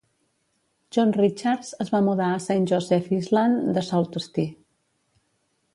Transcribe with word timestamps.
John 0.95 1.11
Richards 1.17 1.69
es 1.85 1.91
va 1.97 2.01
mudar 2.07 2.31
a 2.37 2.41
Saint 2.47 2.67
Joseph 2.73 3.13
Island 3.19 3.69
de 3.77 3.87
Sault 3.91 4.23
Ste. 4.27 4.49